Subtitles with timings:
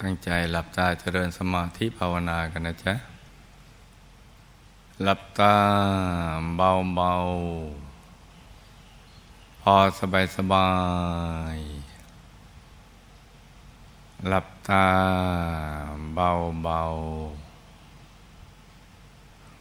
[0.00, 2.94] ตั้งใจหลับตาเจริญสมาธิภาวนากันนะจ๊ะ
[5.02, 5.56] หลับตา
[6.56, 7.12] เบาเบา
[9.62, 10.70] พอสบายสบา
[11.56, 11.58] ย
[14.28, 14.86] หลับตา
[16.14, 16.30] เบา
[16.62, 16.82] เบา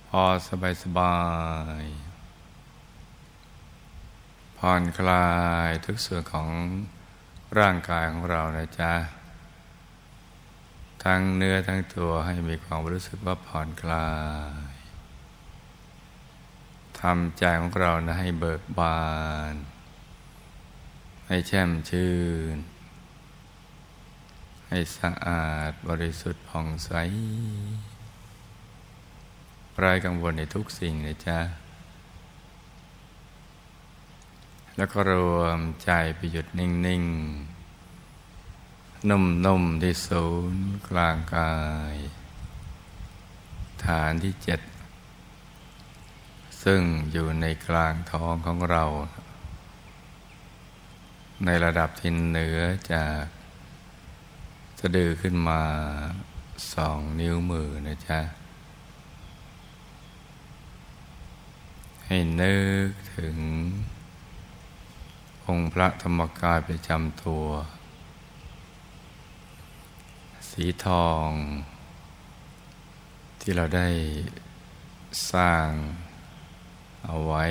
[0.09, 1.17] พอสบายสบา
[1.81, 1.83] ย
[4.57, 5.27] ผ่อนคลา
[5.67, 6.49] ยทุกส่วนของ
[7.59, 8.93] ร่างกายของเรานะจ๊ะ
[11.03, 14.09] ทั้งเนื้อทั้งตัวให้มีความรู้สึกว่าผ่อนคลา
[14.71, 14.73] ย
[16.99, 19.03] ทำใจของเรานะให้เบิกบา
[19.53, 19.55] น
[21.27, 22.13] ให้แช่มชื่
[22.53, 22.55] น
[24.69, 26.91] ให้สะอาดบริสุทธิ์ผ่องใส
[29.77, 31.39] ไร้กังวลในทุกสิ่งนะจ๊ะ
[34.77, 37.48] แล้วก็รวมใจไปหยุดนิ่ง ๆ
[39.07, 41.53] นุ่มๆที่ศูนย์กลางกา
[41.93, 41.95] ย
[43.85, 44.61] ฐานที่เจ็ด
[46.63, 48.83] ซึ่งอยู่ในกลางท้องของเรา
[51.45, 52.59] ในระดับที่เหนือ
[52.93, 53.23] จาก
[54.79, 55.61] สะดือขึ้นมา
[56.73, 58.19] สองนิ้วมือนะจ๊ะ
[62.07, 63.37] ให้นึกถึง
[65.47, 67.45] องค์พระธรรมกายประจำตัว
[70.51, 71.27] สีทอง
[73.39, 73.89] ที่เราได้
[75.31, 75.69] สร้าง
[77.05, 77.45] เอาไว้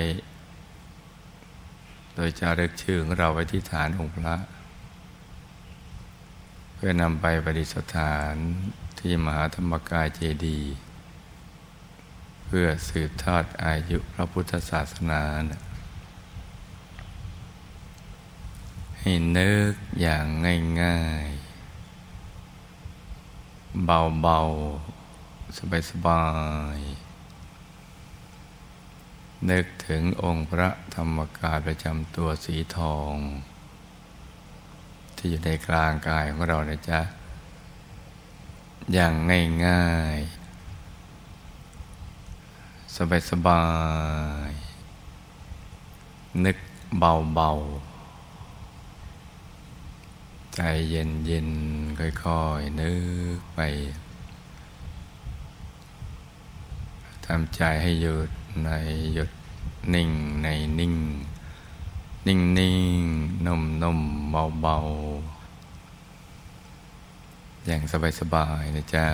[2.14, 4.36] โดยจะเรึกชื่อของเราไว้ที่ฐานองค์พระ
[6.74, 8.34] เพื่อนำไปประดิษฐาน
[8.98, 10.74] ที่มหาธรรมกายเจดีย์
[12.46, 15.62] เพื่อสืบทอดอายุพระพุทธศาสนานะ
[18.98, 20.24] ให้นึกอย่าง
[20.82, 21.28] ง่าย
[23.78, 25.58] ๆเบาๆ
[25.90, 26.24] สบา
[26.76, 33.14] ยๆนึกถึงองค์พระธรรมกายประจำตัวสีทอง
[35.16, 37.00] ที่อยู่ในกลางกายของเรานะจ๊ะ
[38.92, 39.14] อย่าง
[39.66, 40.38] ง่ายๆ
[43.30, 43.64] สบา
[44.48, 46.56] ยๆนึก
[46.98, 50.60] เบาๆ ใจ
[50.90, 51.48] เย็นเย็น
[51.98, 52.06] ค่
[52.40, 52.92] อยๆ นึ
[53.36, 53.60] กไป
[57.26, 58.30] ทำใจให้หยุด
[58.64, 58.70] ใน
[59.14, 59.30] หยุด
[59.94, 60.10] นิ่ง
[60.42, 60.48] ใน
[60.78, 60.94] นิ่ง
[62.26, 63.04] นิ่งนิ่ง
[63.46, 64.00] นุ่มนุ่ม
[64.30, 64.76] เบาเบา
[67.66, 69.06] อย่างสบายสบายนะจ๊ะ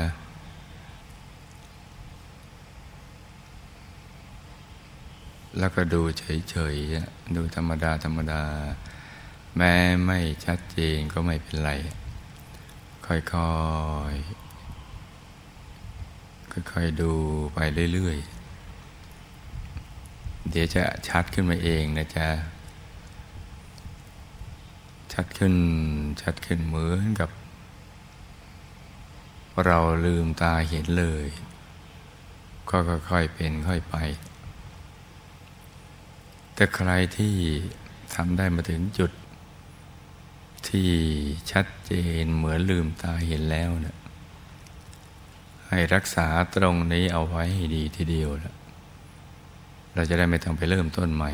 [5.58, 8.42] แล้วก็ดูเฉยๆ ดูธรรมดาธรรมดา
[9.56, 9.74] แม้
[10.06, 11.72] ไม่ชัดเจนก็ไม่เป็นไร
[13.06, 17.12] ค่อยๆ ค่อยๆ ดู
[17.54, 17.58] ไป
[17.92, 22.28] เรื่อยๆ เดี๋ยวจะชัดขึ้นมาเองนะจ๊ะ
[25.12, 25.54] ชัดขึ้น
[26.22, 27.30] ชัดขึ้นเหมือนกับ
[29.64, 31.26] เราลืมตาเห็นเลย
[32.70, 33.96] ค่อยๆ เป็นค่อยไป
[36.54, 37.34] แต่ใครที่
[38.14, 39.10] ทำได้มาถึงจุด
[40.74, 40.92] ที่
[41.50, 41.92] ชัดเจ
[42.22, 43.96] นเหมือนลืมตาเห็นแล้วนะ
[45.68, 48.54] ให้รักษาตรงนี้เอาไว้ให้ดีทีเดียวนะ
[49.94, 51.30] เราจะได้ไม่ต้องไปเริ่มต้นใหม่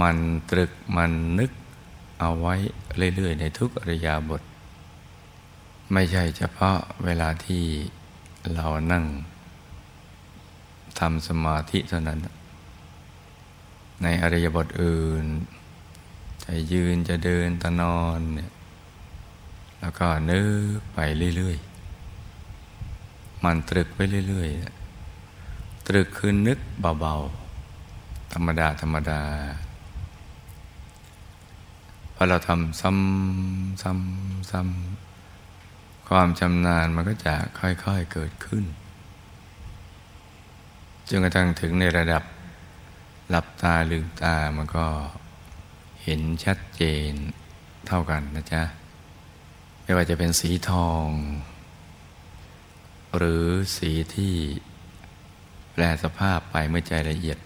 [0.00, 0.16] มัน
[0.50, 1.50] ตรึกมันนึก
[2.20, 2.54] เอาไว้
[3.16, 4.42] เรื่อย ๆ ในทุกอริยาบท
[5.92, 7.64] ไม่ใช่เฉพาะเวลาที่
[8.54, 9.04] เรานั่ง
[10.98, 12.18] ทำสมาธิเท่านั้น
[14.02, 15.26] ในอริยบทอื่น
[16.44, 18.52] จะยืนจะเดินจะนอนเนี่ย
[19.80, 20.40] แล้วก็นึ
[20.76, 20.98] กไป
[21.36, 26.58] เรื่อยๆ มันตรึกไปเรื่อยๆ ตรึกคือนึก
[27.00, 29.22] เบาๆ ธรรมดาธรรมดา
[32.14, 38.64] พอเราทำซ้ำซ้ำซ้ำความชำนาญมันก็จะค่อยๆเกิดขึ้น
[41.08, 42.22] จนกระทั่งถึงในระดับ
[43.28, 44.86] หลับตาลืมตามันก็
[46.04, 47.12] เห็นชัดเจน
[47.86, 48.62] เท่ากันนะจ๊ะ
[49.82, 51.06] ไม่ว่าจะเป็นสีทอง
[53.16, 53.46] หรือ
[53.76, 54.34] สีที่
[55.72, 57.38] แปลสภาพไปเมื่อใจละเอียด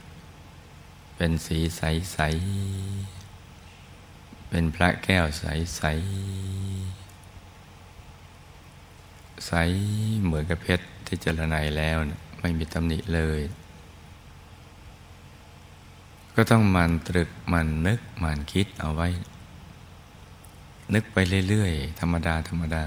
[1.16, 2.18] เป็นสีใส
[3.54, 5.76] ๆ เป็นพระแก้วใส ๆ
[9.46, 9.52] ใส
[10.24, 11.96] เหมือนกับเพชรที่เจรไนแล้ว
[12.40, 13.40] ไม่มีตำหนิเลย
[16.40, 19.08] ก็ต้องมันตรึกมันนึกมันคิดเอาไว้
[20.94, 21.16] นึกไป
[21.48, 22.86] เรื่อยๆ ธรรมดาธรรมดา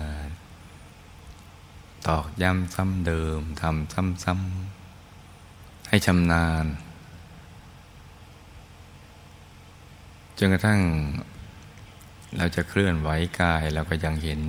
[2.07, 3.93] ตอกย้ำซ้ำเดิมทำ
[4.23, 6.65] ซ้ำๆให้ชำนาญ
[10.37, 10.81] จนกระทั่ง
[12.37, 13.09] เราจะเคลื่อนไหว
[13.41, 14.41] กายเราก็ยังเห็น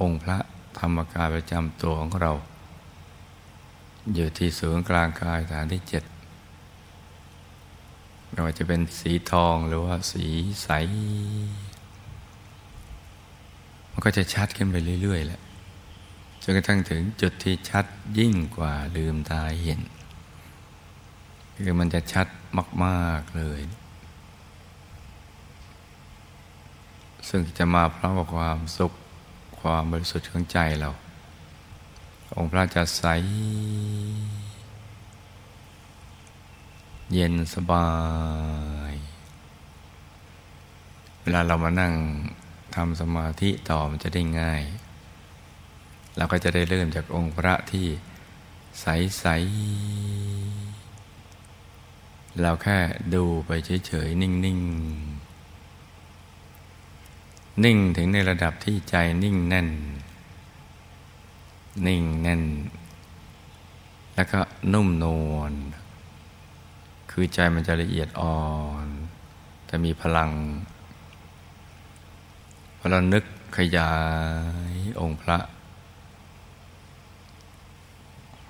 [0.00, 0.38] องค์พระ
[0.78, 2.32] ธรรมกายประจำตัวของเรา
[4.14, 6.04] อยู่ที่ศูนย์กลางกายฐานที่เจ็ด
[8.32, 10.26] ไม่ว่าจะเป็นสีทองหรือว่าสี
[10.62, 10.68] ใส
[13.90, 15.40] มันก็จะชัดขึ้นไปเรื่อย ๆ แหละ
[16.42, 17.84] จนกระทั่งถึงจุดที่ชัด
[18.18, 19.80] ยิ่งกว่าลืมตาเห็น
[21.64, 22.26] คือมันจะชัด
[22.84, 23.60] มาก ๆ เลย
[27.28, 28.92] ซึ่งจะมาพร้อมกับความสุข
[29.60, 30.90] ความบริสุทธิ์ของใจเรา
[32.36, 33.04] องค์พระจะใส
[37.12, 37.88] เย็นสบา
[38.92, 38.94] ย
[41.22, 41.94] เวลาเรามานั่ง
[42.74, 44.62] ทำสมาธิต่อมันจะได้ง่าย
[46.16, 47.86] เราก็จะได้เริ่มจากองค์พระที่
[48.80, 52.78] ใสๆเราแค่
[53.14, 53.50] ดูไป
[53.86, 54.44] เฉยๆ นิ่งๆ
[57.64, 59.68] นิ่งถึงในระดับที่ใจนิ่งแน่น
[61.86, 62.42] นิ่งแน่น
[64.14, 64.40] แล้วก็
[64.72, 65.52] นุ่มนวล
[67.14, 68.40] คือใจมันจะละเอียดอ่อ
[68.84, 68.86] น
[69.66, 70.30] แต่มีพลัง
[72.78, 73.24] พอเรานึก
[73.58, 73.92] ขยา
[74.70, 75.38] ยองค์พระ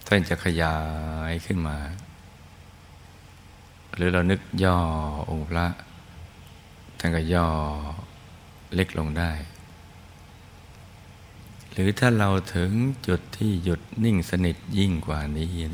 [0.06, 0.78] ท่านจะขยา
[1.30, 1.78] ยขึ้นมา
[3.94, 4.78] หรือเรานึกย่อ
[5.30, 5.66] องค์พระ
[6.98, 7.48] ท่านก็ย่อ
[8.74, 9.32] เล็กลงได้
[11.72, 12.70] หรือถ้าเราถึง
[13.06, 15.70] จุดที่หยุดนิ่งสนิทยิ่งกว่านี้นิ่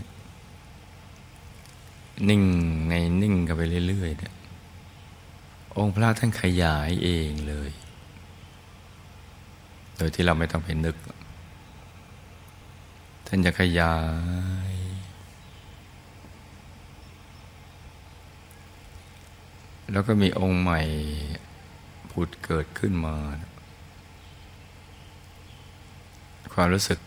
[2.28, 2.42] นิ่ง
[2.88, 4.34] ในนิ่งกันไปเรื่อยๆเนี่ย
[5.76, 7.70] องค์พระท่านขยายเองเลย
[9.96, 10.96] โดยที่เราไม่ต้องไปนึก
[13.26, 13.96] ท่านจะขยา
[14.70, 14.72] ย
[19.92, 20.80] แล้วก็มีองค์ใหม่
[22.10, 23.16] ผุดเกิดขึ้นมา
[26.54, 26.98] ความรู้สึก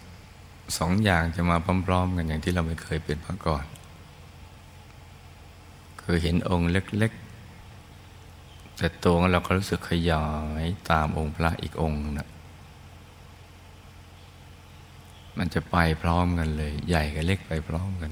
[0.78, 3.66] สองอย่างจะมาพร้อมๆกันอย่างที่เราไม่เคยเป็นมาก่อน
[6.13, 7.12] คือเห็นองค์เล็ก
[7.96, 10.25] ๆ แต่ตัวเราก็รู้สึกขยา
[10.62, 12.30] ยตามองค์พระอีกองค์นะ
[15.38, 18.12] มันจะไปพร้อมกันเลย ใหญ่กับเล็กไปพร้อมกัน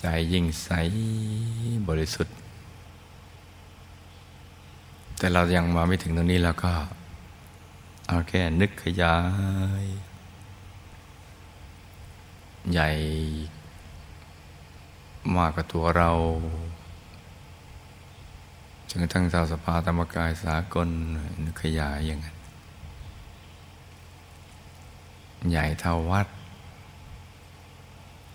[0.00, 0.70] ใจยิ่งใส
[1.88, 2.36] บริสุทธิ์
[5.18, 6.72] แต่เรายังมาไม่ถึงตรงนี้แล้วก็
[8.08, 9.16] เอาแค่นึกขยา
[9.82, 9.84] ย
[12.72, 12.90] ใหญ่
[15.36, 16.10] มากกว่าตัวเรา
[18.88, 20.88] จนกระทั่งสาวสภาธรรมกายสากล
[21.62, 22.36] ขยายอย่างนั้น
[25.50, 26.26] ใหญ่เท่าวัด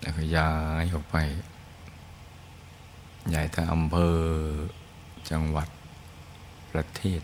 [0.00, 0.50] แล้วขยา
[0.82, 1.16] ยออกไป
[3.30, 4.18] ใหญ่เท่าอำเภอ
[5.30, 5.68] จังหวัด
[6.72, 7.22] ประเทศ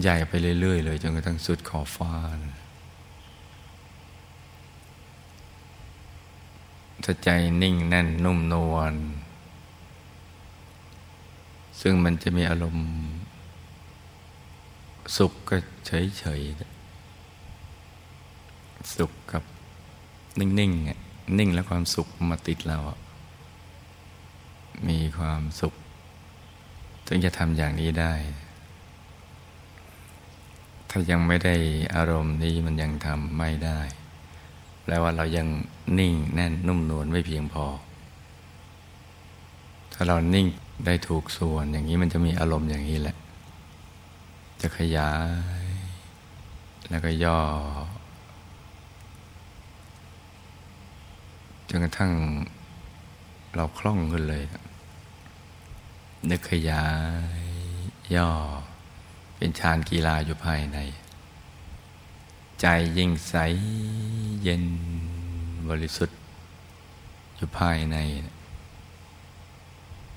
[0.00, 2.12] ใหญ่ไปเรื่อย ๆ เลยจนกระทั่งสุดขอบฟ้า
[2.44, 2.67] นะ
[7.10, 7.30] ถ้าใจ
[7.62, 8.94] นิ่งแน่นนุ่มนวล
[11.80, 12.88] ซึ่งมันจะมีอารมณ์
[15.16, 16.40] สุขก็เฉยเฉย
[18.96, 19.42] สุขกับ
[20.38, 20.72] นิ่งนิ่ง
[21.38, 22.78] นิ่งแล้วความสุขมาติดเรา
[24.88, 25.74] มีความสุข
[27.06, 28.14] ถึงจะทำอย่างนี้ได้
[30.90, 31.54] ถ้ายังไม่ได้
[31.96, 33.80] อารมณ์นี้มันยังทำไม่ได้
[34.88, 35.46] แปลว่าเรายัง
[35.98, 37.64] นิ่งแน่นนุ่มนวลไม่เพียงพอ
[39.94, 40.46] ถ้าเรานิ่ง
[40.86, 43.16] ได้ถูกส่วนอย่างนี้มันจะมีอารมณ์อย่างนี้แหละ
[44.60, 45.12] จะขยา
[45.60, 45.62] ย
[46.90, 47.40] แล้วก็ย่อ
[51.68, 52.12] จนกระทั่ง
[53.54, 54.44] เราคล่องขึ้นเลย
[56.30, 56.86] นึกขยา
[57.40, 57.42] ย
[58.14, 58.30] ย่อ
[59.36, 60.78] เป็นฌานกีฬาอยู่ภายใน
[62.60, 62.66] ใจ
[62.98, 63.34] ยิ่งใส
[64.42, 64.64] เย็น
[65.68, 66.18] บริสุทธิ์
[67.36, 67.96] อยู่ภายใน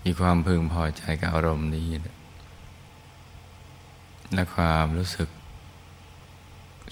[0.03, 1.88] มีความพึงพอใจกับอารมณ์นี้
[4.33, 5.29] และความรู้สึก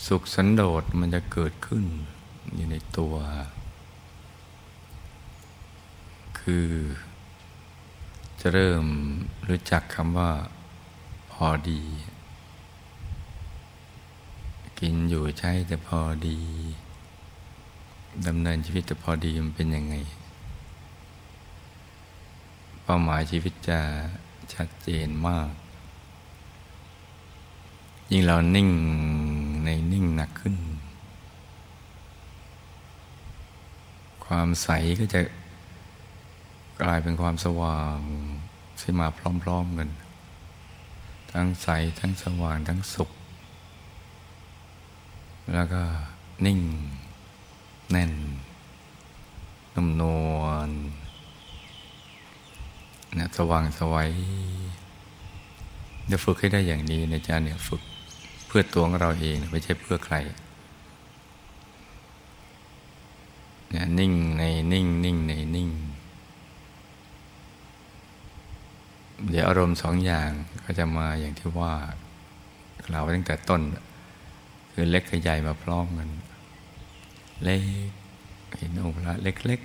[0.08, 1.86] สุขสันโดษมันจะเกิดขึ้น
[2.56, 3.16] อยู่ในตัว
[6.40, 6.70] คือ
[8.40, 8.86] จะเริ่ม
[9.48, 10.32] รู้จักคำว่า
[11.32, 11.82] พอดี
[14.80, 16.40] กินอยู่ใช้แต่พอดี
[18.28, 19.96] ดำเนินชีวิตแต่พอดีมันเป็นยังไง
[22.84, 23.80] เป้าหมายชีวิตจะ
[24.54, 25.50] ชัดเจนมาก
[28.12, 28.70] ยิ่งเรานิ่ง
[29.66, 30.56] ในนิ่งหนักขึ้น
[34.26, 34.70] ความใส
[35.00, 35.22] ก็จะ
[36.82, 37.98] กลายเป็นความสว่าง
[38.80, 39.08] ที่มา
[39.44, 39.90] พร้อม ๆกัน
[41.32, 41.68] ทั้งใส
[42.00, 43.10] ทั้งสว่างทั้งสุข
[45.54, 45.82] แล้วก็
[46.46, 46.60] นิ่ง
[47.92, 48.12] แน่น
[49.76, 50.38] นุ่มนว
[50.68, 50.70] ล
[53.18, 54.12] นะสว่างสวัย
[56.12, 57.82] จะฝึกให้ได้อย่างนี้นะจ๊ะเนี่ยฝึก
[58.48, 60.16] เพื่อตัวของเราเองไม่ใช่เพื่อใคร
[63.70, 65.70] เนี่ยนิ่งในนิ่งนิ่งในนิ่ง
[69.30, 70.30] เดี๋ยวอารมณ์สองอย่าง
[70.64, 71.74] ก็จะมาอย่างที่ว่า
[72.92, 73.62] เราตั้งแต่ต้น
[74.82, 76.10] คือเล็กกับใหญ่มาพร้อมกัน
[77.44, 77.64] เล็ก
[78.58, 79.62] เห็นองค์พระเล็กเล็ก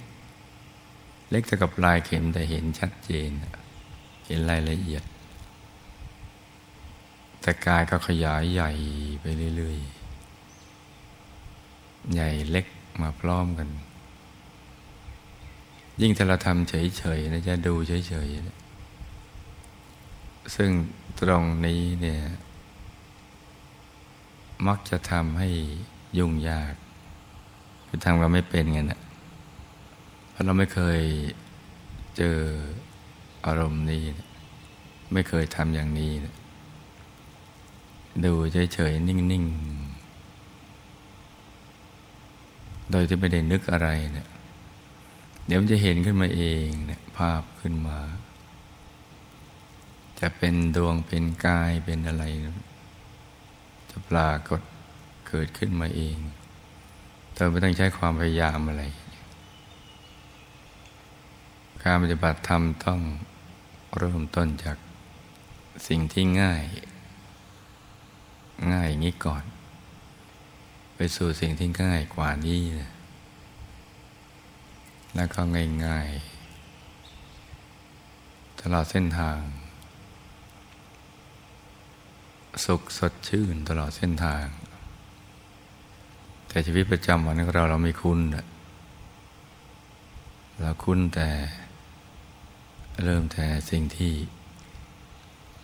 [1.30, 3.30] เล็กเท่ากับลายเข็มแต่เห็นชัดเจน
[4.26, 5.02] เห็นรายละเอียด
[7.40, 8.70] แต่กายก็ขยายใหญ่
[9.20, 9.24] ไป
[9.56, 12.66] เรื่อยๆ ใหญ่เล็ก
[13.02, 13.68] มาพร้อมกัน
[16.00, 20.70] ยิ่งถ้าเราทำเฉยๆนะจะดูเฉยๆซึ่ง
[21.20, 22.20] ตรงนี้เนี่ย
[24.68, 25.48] มักจะทำให้
[26.18, 26.74] ยุ่งยาก
[27.88, 29.00] คือทำเราไม่เป็นไงนะ
[30.30, 31.00] เพราะเราไม่เคย
[32.16, 32.38] เจอ
[33.46, 34.04] อารมณ์นี้
[35.12, 36.10] ไม่เคยทำอย่างนี้
[38.24, 39.64] ดูเฉยๆนิ่งๆ
[42.90, 44.28] โดยที่ไม่ได้นึกอะไรเนี่ย
[45.46, 47.98] เดี๋ยวมันจะเห็นขึ้นมาเองเนี่ยภาพขึ้นมา
[50.20, 52.24] จะเป็นดวงเป็นกายเป็นอะไร
[53.96, 54.60] จะปรากฏ
[55.28, 56.16] เกิดขึ้นมาเอง
[57.34, 58.84] เธอไม่ต้องใช้ความพยายามอะไร
[61.82, 63.00] การปฏิบัติธรรมต้อง
[63.98, 64.76] เริ่มต้นจาก
[65.88, 66.62] สิ่งที่ง่าย
[68.72, 69.44] ง่ายอย่างนี้ก่อน
[70.94, 72.92] ไปสู่สิ่งที่ง่ายกว่านี้นะ
[75.14, 75.40] แล้วก็
[75.86, 79.38] ง่ายๆตลอดเส้นทาง
[82.64, 84.46] สุขสดชื่นตลอดเส้นทาง
[86.48, 88.20] แต่ชีวิตประจำวันของเราเราไม่คุ้น
[90.60, 91.28] เราคุ้นแต่
[93.04, 94.12] เริ่มแต่สิ่งที่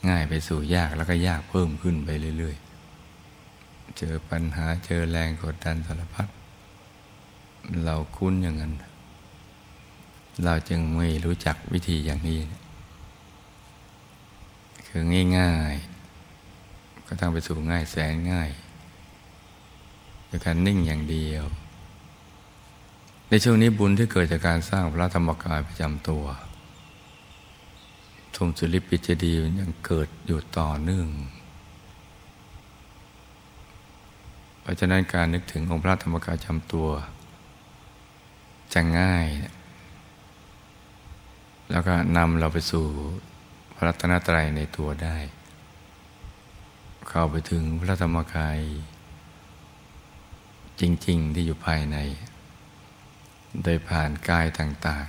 [0.09, 2.56] ง่ายไปสู่ยากแล้วก็ยากเพิ่มขึ้นไปเรื่อย
[3.26, 6.28] ๆ เจอปัญหาเจอแรงกดดันสารพัด
[7.85, 8.73] เราคุ้นอย่างนั้น
[10.44, 12.38] เราจึงไม่รู้จักวิธีอย่างนี้
[14.87, 15.02] คือ
[15.38, 15.89] ง่าย ๆ
[17.12, 18.50] ก็ต้งไปสู่ง่ายแสนง่าย
[20.26, 21.44] โดยการนิ่งอย่างเดียว
[23.28, 26.24] ในช่วงนี้บุญที่เกิดจากการสร้างพระธรรมกายประจำตัว
[28.34, 31.08] ทุมสุริปิจดียังเกิดอยู่ต่อเนื่อง
[34.60, 36.88] เพราะฉะนั้นการนึกถึงองค์พระธรรมกายจำตัว
[38.74, 39.26] จะง่าย
[41.70, 42.86] แล้วก็นำเราไปสู่
[43.74, 45.16] พระรัตนตรัยในตัวได้
[47.09, 48.59] เข้าไปถึงพระธรรมกาย
[50.80, 51.99] จริง ๆ ที่อยู่ภายใน
[53.62, 55.07] โดยผ่านกายต่าง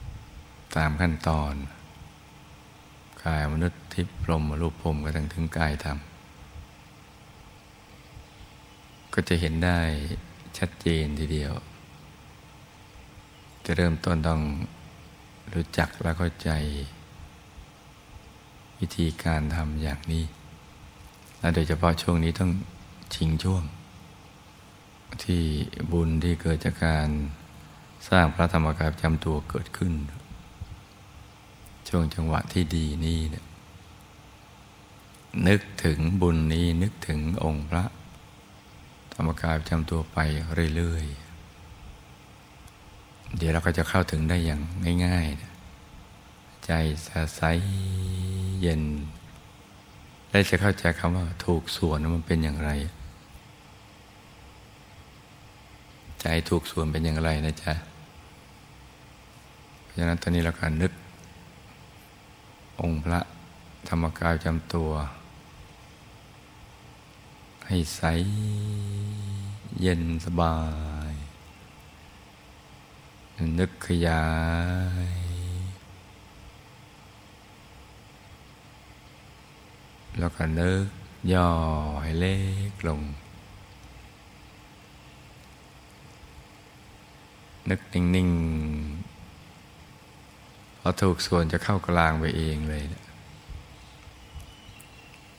[0.00, 1.54] ๆ ตามขั้นตอน
[3.24, 5.98] กายมนุษย์ทิพย์พรหมรูปพรมก็ทั้งถึงกายธรรม
[9.12, 9.80] ก็จะเห็นได้
[10.58, 11.52] ชัดเจนทีเดียว
[13.64, 14.40] จะเริ่มต้นต้อง
[15.54, 16.50] รู้จักและเข้าใจ
[18.78, 20.24] วิธีการทำอย่างนี้
[21.54, 22.50] โดยเฉพาะช่วงนี้ต้อง
[23.14, 23.62] ชิงช่วง
[25.22, 25.42] ที่
[25.92, 27.08] บุญที่เกิดจากการ
[28.08, 29.92] สร้างพระธรรมกายประจำตัวเกิดขึ้น
[31.88, 33.44] ช่วงจังหวะที่ดีนี้เนี่ย
[35.48, 37.84] นึกถึงบุญนี้นึกถึงองค์พระ
[39.14, 40.18] ธรรมกายประจำตัวไป
[40.76, 41.30] เรื่อยๆ
[43.36, 44.60] เดี๋ยวเราก็จะเข้าถึงได้อย่าง
[45.06, 45.50] ง่ายๆ
[46.66, 46.70] ใจ
[47.36, 47.42] ใส
[48.60, 48.82] เย็น
[50.30, 52.70] และจะเข้าใจคำว่าถูกส่วนมันเป็นอย่างไร
[56.20, 57.74] ใจถูกส่วนเป็นอย่างไรนะจ๊ะ
[59.82, 60.92] เพราะฉะนั้นตอนนี้เราการนึก
[62.80, 63.20] องค์พระ
[63.88, 64.90] ธรรมกายจำตัว
[67.66, 68.02] ให้ใส
[69.80, 70.56] เย็นสบา
[71.10, 71.12] ย
[73.58, 74.24] นึกขยา
[75.08, 75.29] ย
[80.18, 80.86] แล้วก็นึก
[81.32, 81.50] ย่อ
[82.02, 82.36] ให้เล็
[82.70, 83.00] กลง
[87.70, 92.82] นึกนิ่งๆพอถูกส่วนจะเข้ากลางไปเองเลย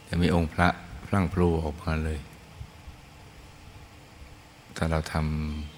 [0.07, 0.67] จะมีองค์พระ
[1.05, 2.19] พลั่งพลูออกมาเลย
[4.75, 5.15] ถ้าเราท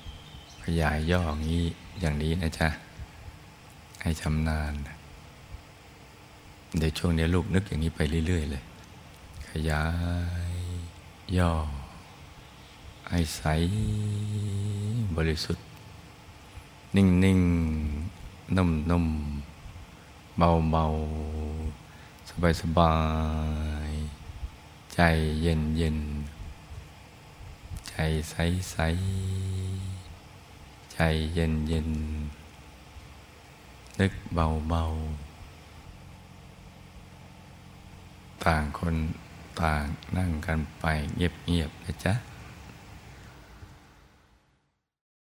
[0.02, 1.64] ำขยายย่ออย่างนี้
[2.00, 2.70] อย่างนี้นะจ๊ะ
[4.02, 4.74] ให้ชำนาญ
[6.78, 8.64] เดี๋ยวช่วงนี้ลูกนึกอย่างนี้ไปเรื่อย ๆ เลย
[9.70, 9.86] ยา
[10.54, 10.56] ย
[11.38, 11.54] ย่อ
[13.10, 13.44] ให้ใส
[15.16, 15.66] บริสุทธิ์
[16.96, 22.96] นิ่งๆนุ่มๆเบาๆสบา
[23.90, 25.00] ยๆใจ
[25.42, 25.98] เย็นเย็น
[27.90, 27.96] ใจ
[28.30, 28.36] ใส
[28.72, 28.78] ใส
[30.94, 31.00] ใจ
[31.34, 31.90] เย็นเย็น
[34.00, 34.84] นึกเบาเบา
[38.44, 38.96] ต่างคน
[39.62, 39.84] ต่าง
[40.18, 42.14] นั่งกันไปเงียบๆนะจ๊ะ